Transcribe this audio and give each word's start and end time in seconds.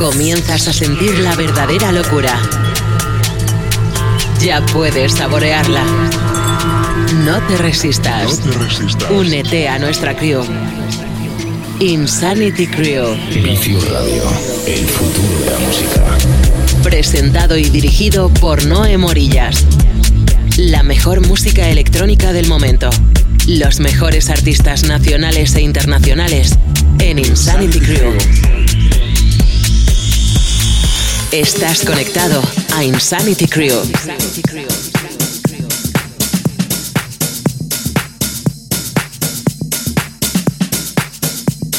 comienzas 0.00 0.66
a 0.66 0.72
sentir 0.72 1.18
la 1.18 1.36
verdadera 1.36 1.92
locura. 1.92 2.40
Ya 4.42 4.64
puedes 4.72 5.12
saborearla. 5.12 5.84
No 7.26 7.38
te 7.46 7.58
resistas. 7.58 8.40
No 8.46 8.50
te 8.50 8.58
resistas. 8.58 9.10
Únete 9.10 9.68
a 9.68 9.78
nuestra 9.78 10.16
crew. 10.16 10.42
Insanity 11.80 12.66
Crew. 12.66 13.14
Vicius 13.44 13.90
Radio, 13.90 14.22
el 14.66 14.86
futuro 14.86 15.38
de 15.40 15.50
la 15.50 15.58
música. 15.58 16.02
Presentado 16.82 17.58
y 17.58 17.64
dirigido 17.64 18.30
por 18.30 18.64
Noé 18.64 18.96
Morillas. 18.96 19.66
La 20.56 20.82
mejor 20.82 21.26
música 21.26 21.68
electrónica 21.68 22.32
del 22.32 22.48
momento. 22.48 22.88
Los 23.46 23.80
mejores 23.80 24.30
artistas 24.30 24.84
nacionales 24.84 25.54
e 25.56 25.60
internacionales 25.60 26.56
en 27.00 27.18
Insanity 27.18 27.80
Crew. 27.80 28.59
Estás 31.32 31.84
conectado 31.84 32.42
a 32.74 32.82
Insanity 32.82 33.46
Crew. 33.46 33.80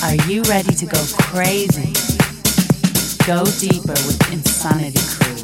Are 0.04 0.16
you 0.32 0.42
ready 0.44 0.74
to 0.74 0.86
go 0.86 1.00
crazy? 1.18 1.92
Go 3.28 3.44
deeper 3.60 3.94
with 4.08 4.18
Insanity 4.32 5.02
Crew. 5.02 5.36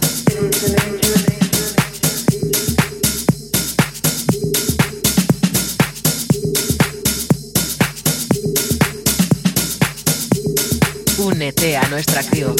Únete 11.17 11.75
a 11.75 11.85
nuestra 11.89 12.23
crew. 12.23 12.55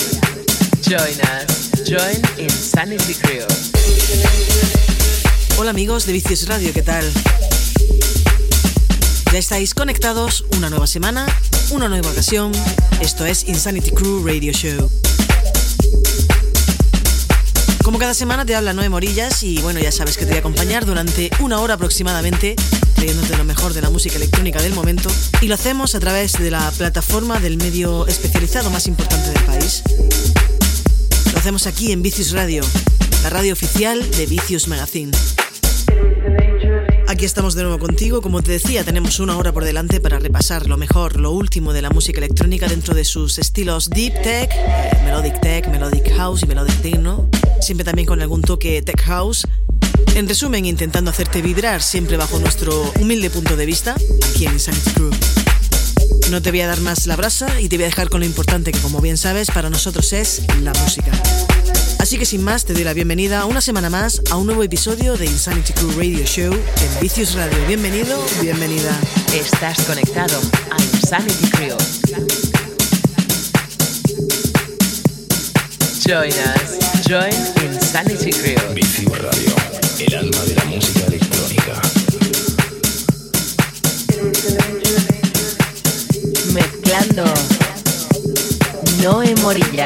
Join 0.89 1.01
us. 1.01 1.83
Join 1.83 2.21
Insanity 2.37 3.13
Crew. 3.15 3.45
Hola 5.57 5.71
amigos 5.71 6.05
de 6.05 6.13
Vicios 6.13 6.47
Radio, 6.47 6.71
¿qué 6.71 6.81
tal? 6.81 7.03
Ya 9.33 9.37
estáis 9.37 9.73
conectados, 9.73 10.45
una 10.55 10.69
nueva 10.69 10.87
semana, 10.87 11.25
una 11.71 11.89
nueva 11.89 12.09
ocasión. 12.09 12.53
Esto 13.01 13.25
es 13.25 13.43
Insanity 13.49 13.91
Crew 13.91 14.25
Radio 14.25 14.53
Show. 14.53 14.89
Como 17.83 17.99
cada 17.99 18.13
semana 18.13 18.45
te 18.45 18.55
habla 18.55 18.71
Noé 18.71 18.87
Morillas 18.87 19.43
y 19.43 19.59
bueno, 19.59 19.81
ya 19.81 19.91
sabes 19.91 20.15
que 20.15 20.23
te 20.23 20.29
voy 20.29 20.37
a 20.37 20.39
acompañar 20.39 20.85
durante 20.85 21.31
una 21.41 21.59
hora 21.59 21.73
aproximadamente, 21.73 22.55
trayéndote 22.95 23.35
lo 23.35 23.43
mejor 23.43 23.73
de 23.73 23.81
la 23.81 23.89
música 23.89 24.15
electrónica 24.15 24.61
del 24.61 24.73
momento. 24.73 25.09
Y 25.41 25.47
lo 25.47 25.55
hacemos 25.55 25.95
a 25.95 25.99
través 25.99 26.31
de 26.39 26.49
la 26.49 26.71
plataforma 26.71 27.41
del 27.41 27.57
medio 27.57 28.07
especializado 28.07 28.69
más 28.69 28.87
importante 28.87 29.31
del 29.31 29.43
país. 29.43 29.83
Hacemos 31.47 31.65
aquí 31.65 31.93
en 31.93 32.01
Vicious 32.01 32.33
Radio, 32.33 32.61
la 33.23 33.29
radio 33.29 33.53
oficial 33.53 34.11
de 34.17 34.25
Vicious 34.25 34.67
Magazine. 34.67 35.13
Aquí 37.07 37.23
estamos 37.23 37.55
de 37.55 37.63
nuevo 37.63 37.79
contigo. 37.79 38.21
Como 38.21 38.43
te 38.43 38.51
decía, 38.51 38.83
tenemos 38.83 39.21
una 39.21 39.37
hora 39.37 39.53
por 39.53 39.63
delante 39.63 40.01
para 40.01 40.19
repasar 40.19 40.67
lo 40.67 40.75
mejor, 40.75 41.15
lo 41.15 41.31
último 41.31 41.71
de 41.71 41.81
la 41.81 41.89
música 41.89 42.17
electrónica 42.17 42.67
dentro 42.67 42.93
de 42.93 43.05
sus 43.05 43.39
estilos 43.39 43.89
Deep 43.89 44.21
Tech, 44.23 44.51
eh, 44.51 44.91
Melodic 45.05 45.39
Tech, 45.39 45.69
Melodic 45.69 46.13
House 46.17 46.43
y 46.43 46.47
Melodic 46.47 46.81
Techno. 46.81 47.29
Siempre 47.61 47.85
también 47.85 48.09
con 48.09 48.19
algún 48.19 48.41
toque 48.41 48.81
Tech 48.81 49.01
House. 49.03 49.47
En 50.15 50.27
resumen, 50.27 50.65
intentando 50.65 51.11
hacerte 51.11 51.41
vibrar 51.41 51.81
siempre 51.81 52.17
bajo 52.17 52.39
nuestro 52.39 52.91
humilde 52.99 53.29
punto 53.29 53.55
de 53.55 53.65
vista, 53.65 53.95
aquí 54.33 54.47
en 54.47 54.57
Crew. 54.93 55.06
No 56.29 56.41
te 56.41 56.51
voy 56.51 56.59
a 56.59 56.67
dar 56.67 56.81
más 56.81 57.07
la 57.07 57.15
brasa 57.15 57.61
y 57.61 57.69
te 57.69 57.77
voy 57.77 57.85
a 57.85 57.87
dejar 57.87 58.09
con 58.09 58.19
lo 58.19 58.25
importante 58.25 58.73
que, 58.73 58.79
como 58.79 58.99
bien 58.99 59.15
sabes, 59.15 59.49
para 59.49 59.69
nosotros 59.69 60.11
es 60.11 60.41
la 60.61 60.73
música. 60.73 61.09
Así 61.99 62.17
que 62.17 62.25
sin 62.25 62.43
más, 62.43 62.65
te 62.65 62.73
doy 62.73 62.83
la 62.83 62.93
bienvenida 62.93 63.45
una 63.45 63.61
semana 63.61 63.89
más 63.89 64.21
a 64.29 64.35
un 64.35 64.45
nuevo 64.45 64.61
episodio 64.61 65.15
de 65.15 65.25
Insanity 65.25 65.71
Crew 65.71 65.91
Radio 65.97 66.25
Show 66.25 66.53
en 66.53 66.99
Vicious 67.01 67.33
Radio. 67.33 67.57
Bienvenido, 67.65 68.21
bienvenida. 68.41 68.91
Estás 69.33 69.81
conectado 69.85 70.37
a 70.69 70.83
Insanity 70.83 71.49
Crew. 71.51 71.77
Join 76.05 76.29
us. 76.29 77.07
Join 77.07 77.73
Insanity 77.73 78.31
Crew. 78.31 78.73
Vicius 78.73 79.17
Radio, 79.17 79.55
el 79.99 80.15
alma 80.15 80.43
de 80.43 80.55
la 80.55 80.65
música 80.65 80.99
electrónica. 81.07 81.26
Mezclando. 86.97 87.25
Noé 89.03 89.35
Morilla. 89.43 89.85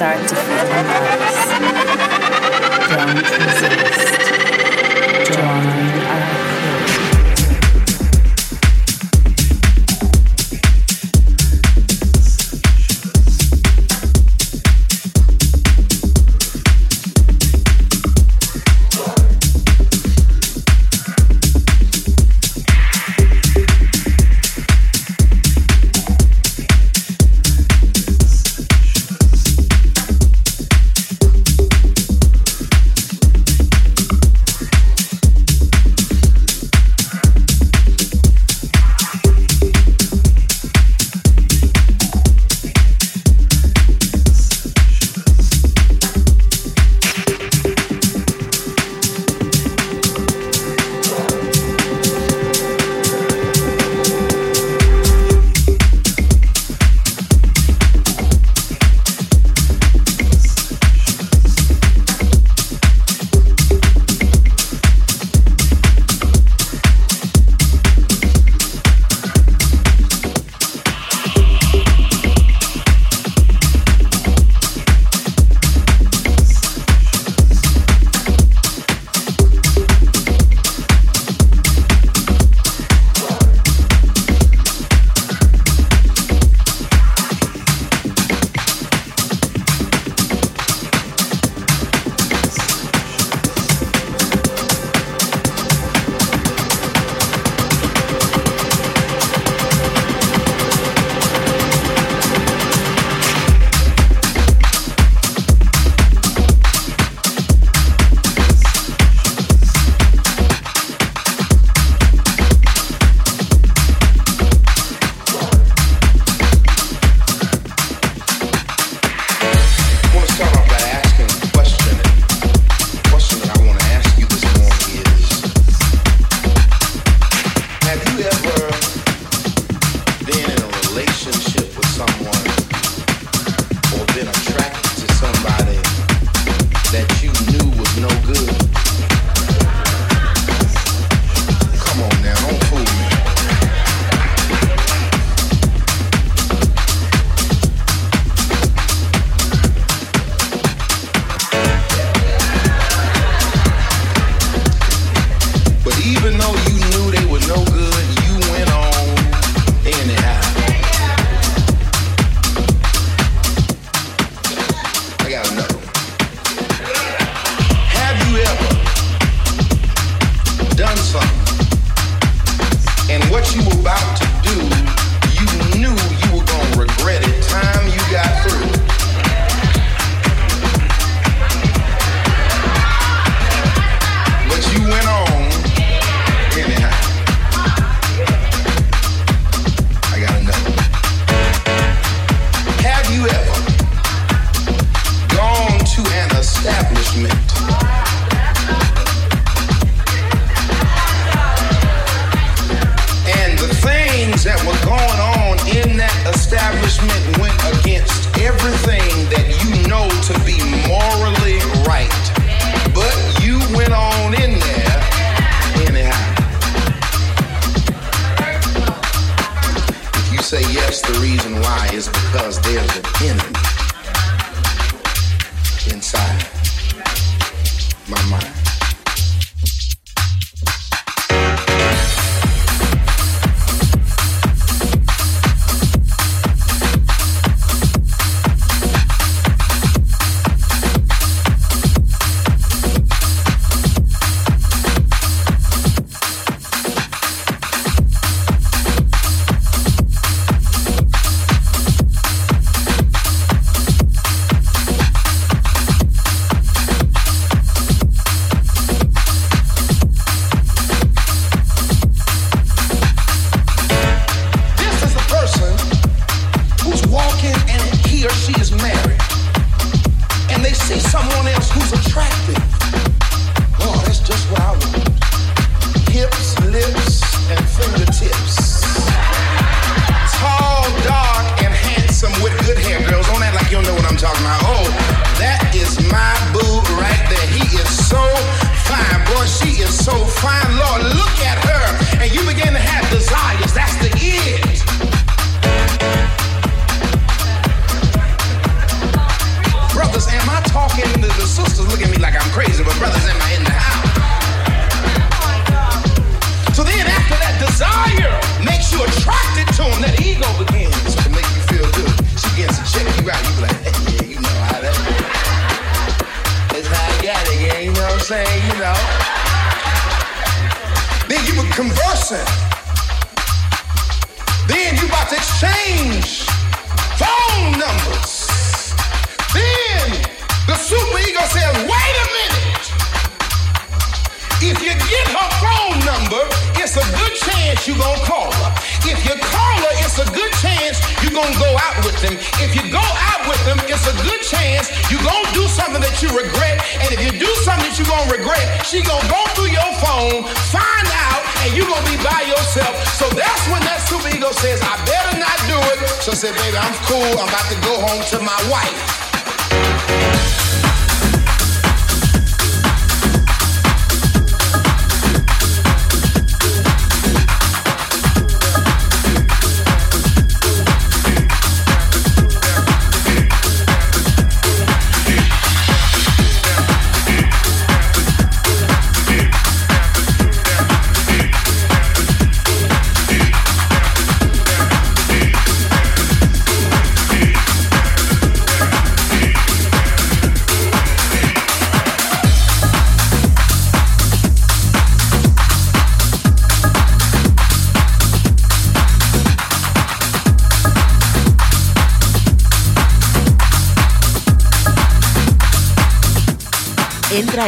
Start 0.00 0.26
to 0.26 0.34
feel 0.34 0.56
nice. 0.56 1.29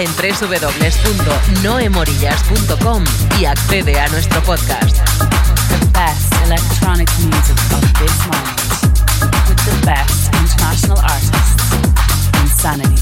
entra 0.01 0.29
en 0.29 0.35
www.noemorillas.com 0.41 3.05
y 3.39 3.45
accede 3.45 4.01
a 4.01 4.09
nuestro 4.09 4.43
podcast. 4.43 4.97
The 5.69 5.77
best 5.93 6.33
electronic 6.47 7.11
music 7.19 7.59
of 7.73 7.83
this 8.01 8.27
moment 8.27 8.59
with 9.49 9.63
the 9.67 9.77
best 9.85 10.35
international 10.35 10.99
artists. 10.99 11.75
Insanity. 12.41 13.02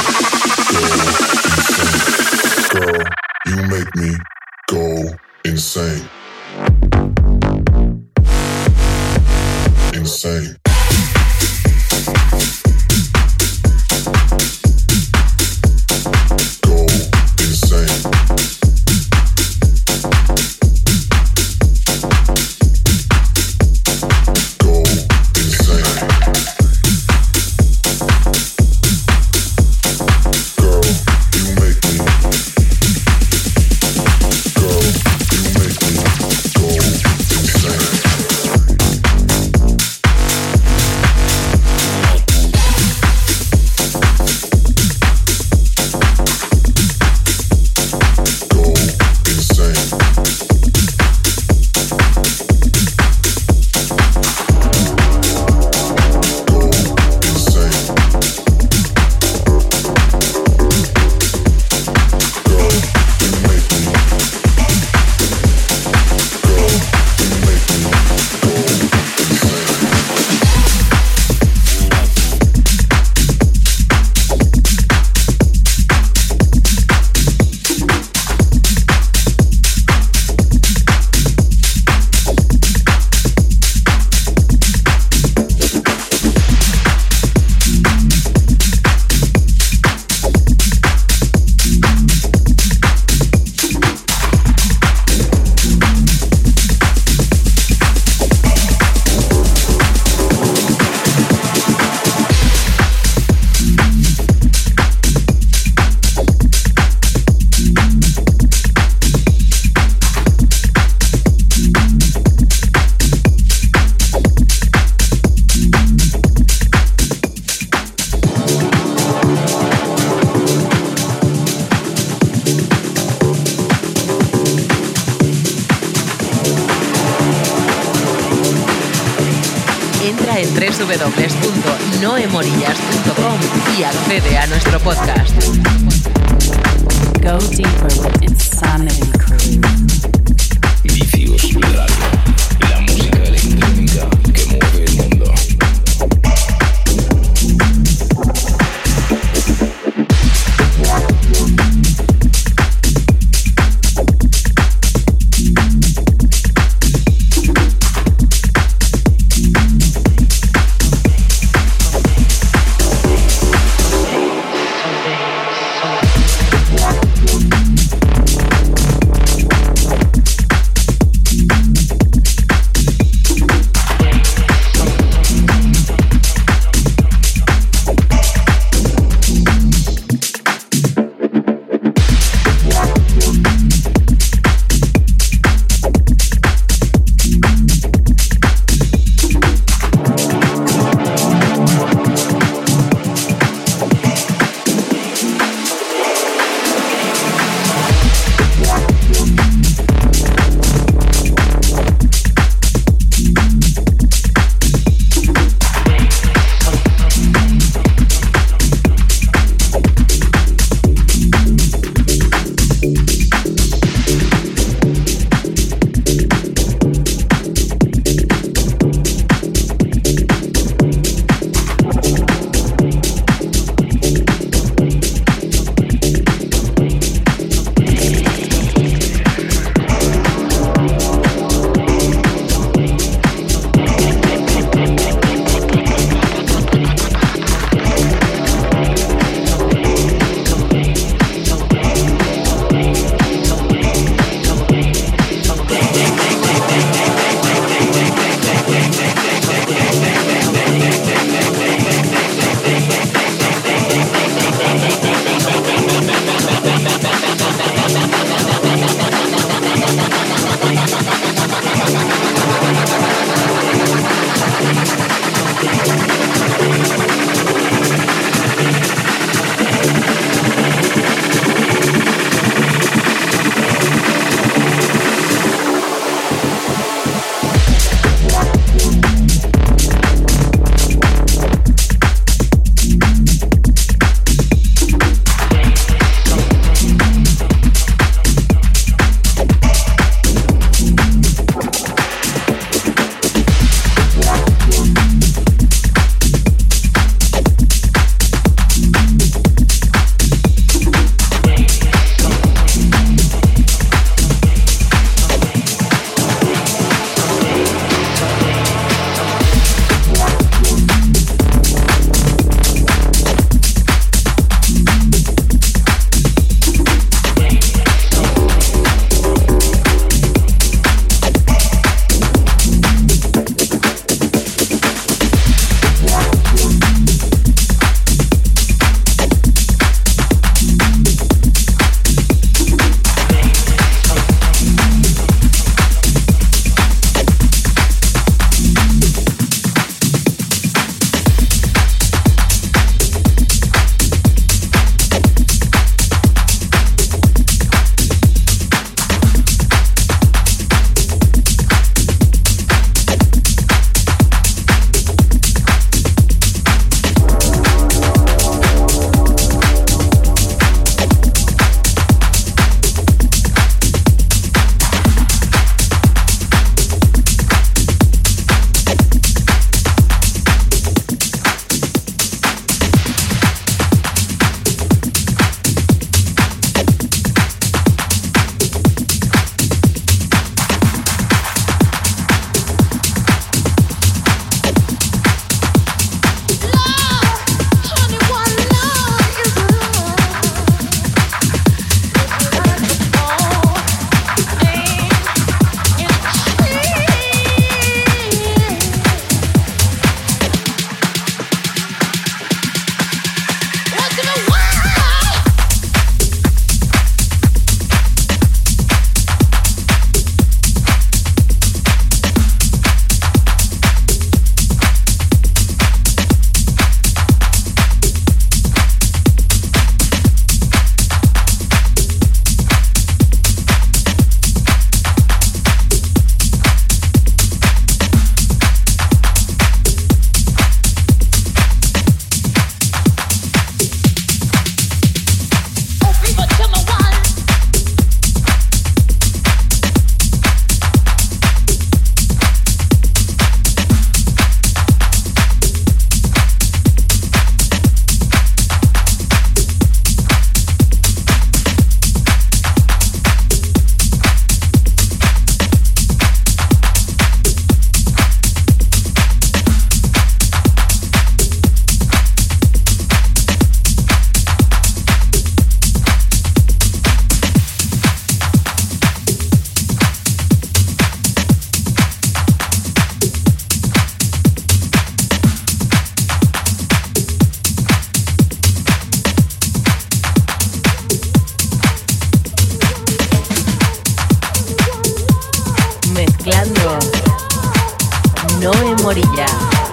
Morilla. 488.95 489.90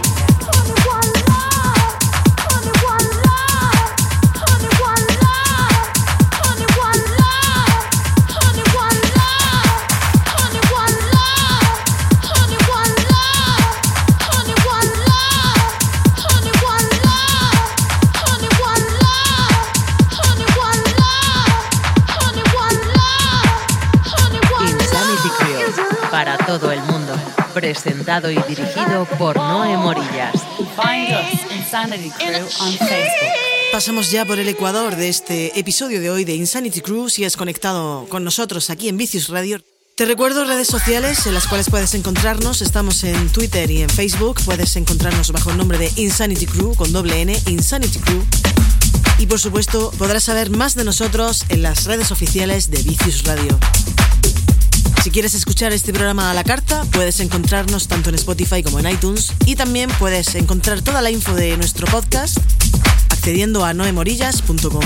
Presentado 27.88 28.30
y 28.30 28.36
dirigido 28.46 29.06
por 29.18 29.34
Noé 29.36 29.74
Morillas. 29.78 30.34
Find 30.76 31.08
us 31.10 31.56
Insanity 31.56 32.10
Crew 32.10 32.46
on 32.60 32.72
Facebook. 32.72 33.32
Pasamos 33.72 34.10
ya 34.10 34.26
por 34.26 34.38
el 34.38 34.46
ecuador 34.46 34.94
de 34.94 35.08
este 35.08 35.58
episodio 35.58 35.98
de 36.02 36.10
hoy 36.10 36.26
de 36.26 36.34
Insanity 36.34 36.82
Crew. 36.82 37.08
Si 37.08 37.24
has 37.24 37.38
conectado 37.38 38.06
con 38.10 38.24
nosotros 38.24 38.68
aquí 38.68 38.90
en 38.90 38.98
Vicious 38.98 39.30
Radio. 39.30 39.62
Te 39.96 40.04
recuerdo 40.04 40.44
redes 40.44 40.68
sociales 40.68 41.26
en 41.26 41.32
las 41.32 41.46
cuales 41.46 41.70
puedes 41.70 41.94
encontrarnos. 41.94 42.60
Estamos 42.60 43.02
en 43.04 43.30
Twitter 43.30 43.70
y 43.70 43.80
en 43.80 43.88
Facebook. 43.88 44.38
Puedes 44.44 44.76
encontrarnos 44.76 45.32
bajo 45.32 45.50
el 45.50 45.56
nombre 45.56 45.78
de 45.78 45.90
Insanity 45.96 46.44
Crew 46.44 46.74
con 46.74 46.92
doble 46.92 47.22
N, 47.22 47.40
Insanity 47.46 48.00
Crew. 48.00 48.22
Y 49.18 49.24
por 49.24 49.40
supuesto, 49.40 49.92
podrás 49.96 50.24
saber 50.24 50.50
más 50.50 50.74
de 50.74 50.84
nosotros 50.84 51.46
en 51.48 51.62
las 51.62 51.86
redes 51.86 52.12
oficiales 52.12 52.70
de 52.70 52.82
Vicious 52.82 53.24
Radio. 53.24 53.58
Si 55.08 55.12
quieres 55.12 55.32
escuchar 55.32 55.72
este 55.72 55.94
programa 55.94 56.30
a 56.30 56.34
la 56.34 56.44
carta, 56.44 56.84
puedes 56.92 57.20
encontrarnos 57.20 57.88
tanto 57.88 58.10
en 58.10 58.16
Spotify 58.16 58.62
como 58.62 58.78
en 58.78 58.90
iTunes 58.90 59.32
y 59.46 59.56
también 59.56 59.88
puedes 59.98 60.34
encontrar 60.34 60.82
toda 60.82 61.00
la 61.00 61.10
info 61.10 61.34
de 61.34 61.56
nuestro 61.56 61.86
podcast 61.86 62.36
accediendo 63.08 63.64
a 63.64 63.72
noemorillas.com. 63.72 64.84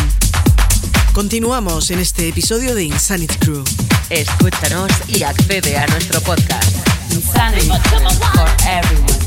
Continuamos 1.12 1.90
en 1.90 1.98
este 1.98 2.28
episodio 2.28 2.76
de 2.76 2.84
Insanity 2.84 3.34
Crew. 3.34 3.64
Escúchanos 4.10 4.92
y 5.08 5.24
accede 5.24 5.76
a 5.76 5.88
nuestro 5.88 6.20
podcast. 6.20 6.72
Insanity 7.10 7.66
for 7.66 8.48
everyone. 8.64 9.22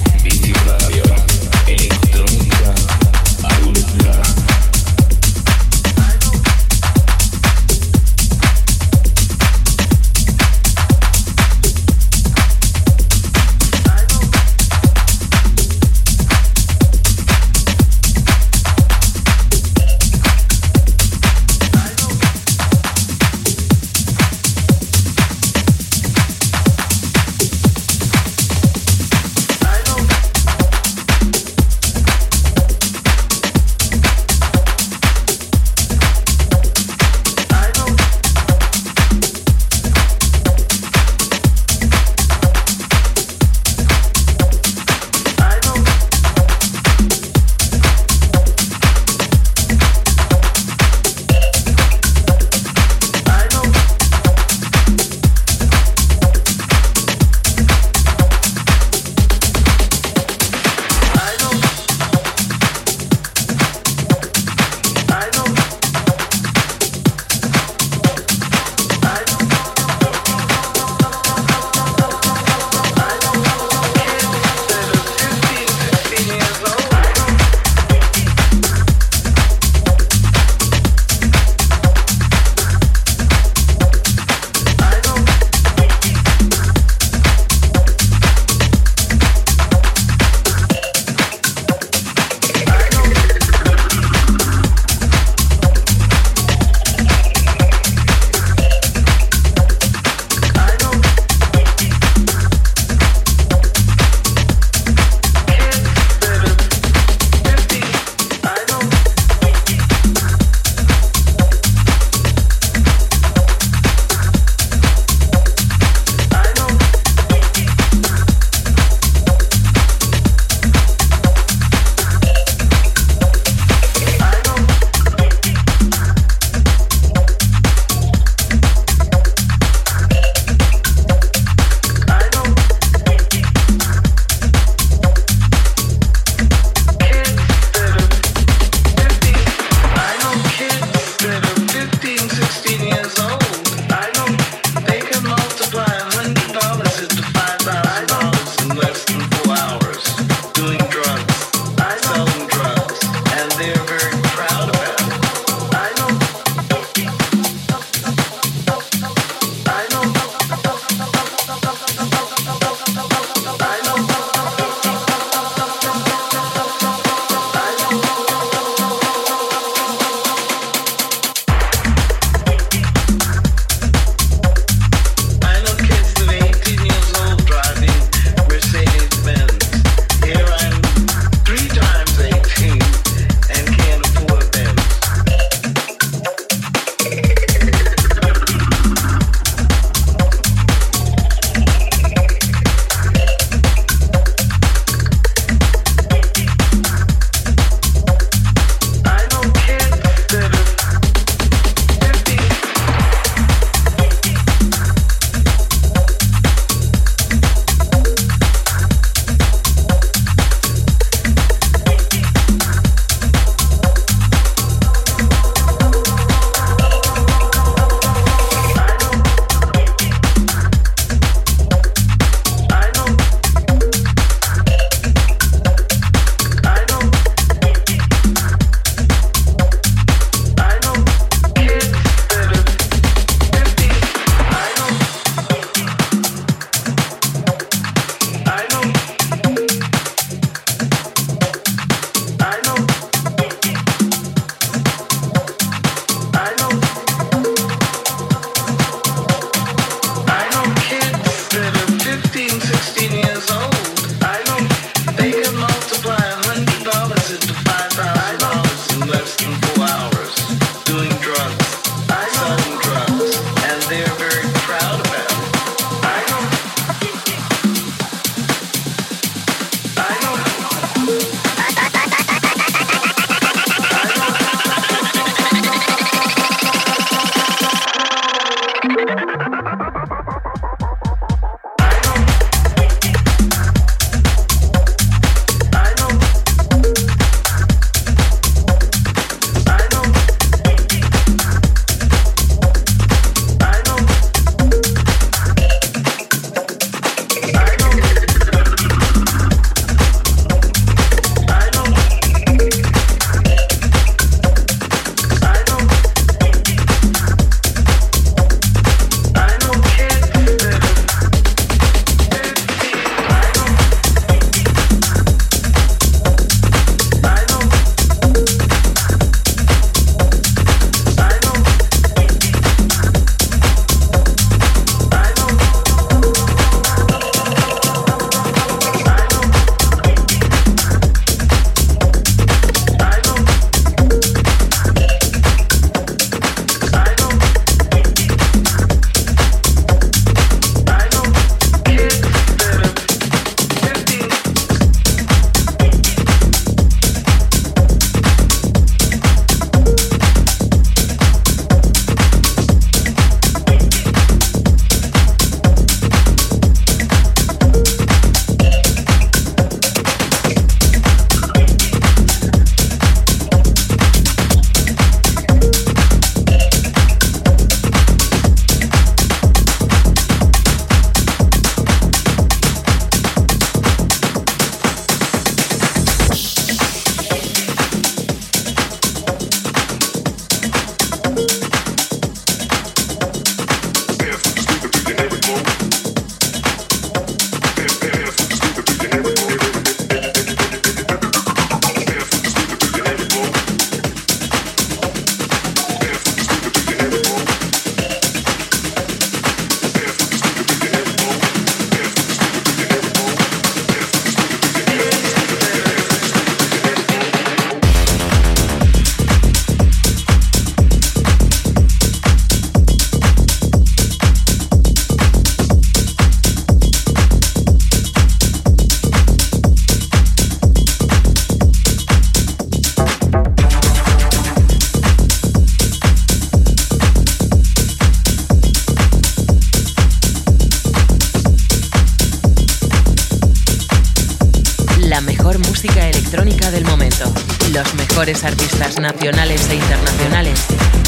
Nacionales 439.32 439.68
e 439.72 439.76
internacionales 439.76 440.66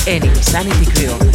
en 0.08 0.26
Insanity 0.26 0.86
Crew. 0.88 1.27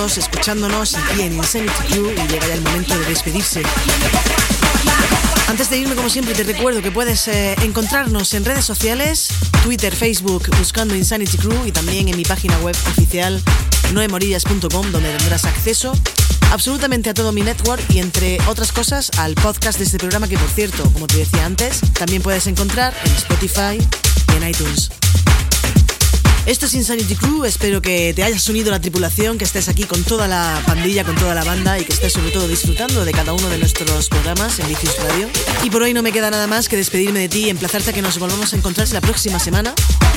50 0.00 0.06
minutos 0.06 0.18
escuchándonos 0.18 0.94
aquí 0.94 1.22
en 1.22 1.34
Insanity 1.34 1.82
Crew 1.88 2.10
y 2.10 2.28
llega 2.28 2.46
ya 2.46 2.54
el 2.54 2.62
momento 2.62 2.98
de 2.98 3.04
despedirse. 3.06 3.62
Antes 5.48 5.68
de 5.68 5.78
irme, 5.78 5.94
como 5.94 6.08
siempre, 6.08 6.34
te 6.34 6.42
recuerdo 6.44 6.80
que 6.80 6.90
puedes 6.90 7.28
eh, 7.28 7.54
encontrarnos 7.62 8.32
en 8.34 8.44
redes 8.44 8.64
sociales, 8.64 9.28
Twitter, 9.62 9.94
Facebook, 9.94 10.48
buscando 10.58 10.94
Insanity 10.94 11.36
Crew 11.36 11.66
y 11.66 11.72
también 11.72 12.08
en 12.08 12.16
mi 12.16 12.24
página 12.24 12.56
web 12.58 12.76
oficial 12.88 13.42
noemorillas.com, 13.92 14.92
donde 14.92 15.16
tendrás 15.16 15.44
acceso 15.44 15.92
absolutamente 16.52 17.10
a 17.10 17.14
todo 17.14 17.32
mi 17.32 17.42
network 17.42 17.82
y 17.90 17.98
entre 17.98 18.38
otras 18.46 18.72
cosas 18.72 19.10
al 19.18 19.34
podcast 19.34 19.78
de 19.78 19.84
este 19.84 19.98
programa 19.98 20.28
que, 20.28 20.38
por 20.38 20.48
cierto, 20.48 20.84
como 20.92 21.06
te 21.06 21.18
decía 21.18 21.44
antes, 21.44 21.80
también 21.94 22.22
puedes 22.22 22.46
encontrar 22.46 22.94
en 23.04 23.12
Spotify 23.12 23.78
y 24.32 24.36
en 24.36 24.48
iTunes. 24.48 24.90
Esto 26.50 26.66
es 26.66 26.74
Insanity 26.74 27.14
Crew, 27.14 27.44
espero 27.44 27.80
que 27.80 28.12
te 28.12 28.24
hayas 28.24 28.48
unido 28.48 28.70
a 28.70 28.72
la 28.72 28.80
tripulación, 28.80 29.38
que 29.38 29.44
estés 29.44 29.68
aquí 29.68 29.84
con 29.84 30.02
toda 30.02 30.26
la 30.26 30.60
pandilla, 30.66 31.04
con 31.04 31.14
toda 31.14 31.32
la 31.32 31.44
banda 31.44 31.78
y 31.78 31.84
que 31.84 31.92
estés 31.92 32.12
sobre 32.12 32.32
todo 32.32 32.48
disfrutando 32.48 33.04
de 33.04 33.12
cada 33.12 33.32
uno 33.32 33.48
de 33.48 33.56
nuestros 33.56 34.08
programas 34.08 34.58
en 34.58 34.66
Vicious 34.66 34.98
Radio. 34.98 35.28
Y 35.62 35.70
por 35.70 35.82
hoy 35.82 35.94
no 35.94 36.02
me 36.02 36.10
queda 36.10 36.28
nada 36.28 36.48
más 36.48 36.68
que 36.68 36.76
despedirme 36.76 37.20
de 37.20 37.28
ti 37.28 37.44
y 37.44 37.50
emplazarte 37.50 37.90
a 37.90 37.92
que 37.92 38.02
nos 38.02 38.18
volvamos 38.18 38.52
a 38.52 38.56
encontrar 38.56 38.88
la 38.88 39.00
próxima 39.00 39.38
semana. 39.38 39.72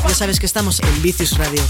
Ya 0.07 0.15
sabes 0.15 0.39
que 0.39 0.47
estamos 0.47 0.79
en 0.79 1.03
Vicious 1.03 1.37
Radio. 1.37 1.61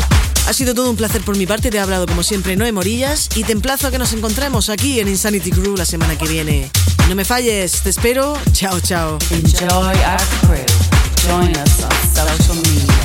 Ha 0.48 0.54
sido 0.54 0.74
todo 0.74 0.90
un 0.90 0.96
placer 0.96 1.24
por 1.24 1.36
mi 1.36 1.46
parte, 1.46 1.70
te 1.70 1.76
he 1.76 1.82
hablado 1.82 2.06
como 2.06 2.24
siempre 2.24 2.56
Noé 2.56 2.72
Morillas 2.72 3.28
y 3.36 3.44
te 3.44 3.52
emplazo 3.52 3.88
a 3.88 3.92
que 3.92 4.00
nos 4.00 4.14
encontremos 4.14 4.70
aquí 4.70 5.02
en 5.02 5.10
Insanity 5.10 5.52
Crew 5.52 5.76
la 5.76 5.84
semana 5.84 6.18
que 6.18 6.26
viene. 6.26 6.72
No 7.10 7.16
me 7.16 7.26
falles, 7.26 7.82
te 7.82 7.90
espero. 7.90 8.40
Chao, 8.54 8.80
chao. 8.80 9.20
Enjoy 9.30 9.68
our 9.68 10.22
crew. 10.48 10.83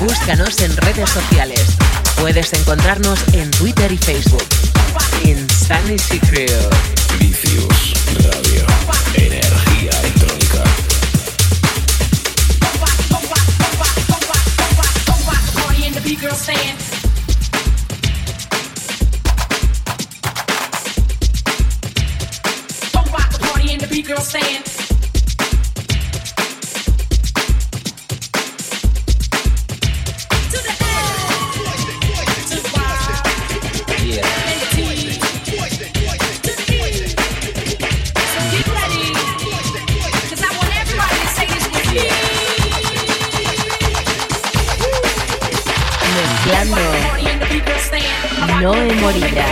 Búscanos 0.01 0.61
en 0.61 0.77
redes 0.77 1.11
sociales. 1.11 1.77
Puedes 2.21 2.53
encontrarnos 2.53 3.19
en 3.33 3.51
Twitter 3.53 3.93
y 3.93 3.97
Facebook. 3.97 4.45
Insanity 5.25 6.19
Crew. 6.21 6.71
Vicious 7.19 7.88
Yeah. 49.21 49.48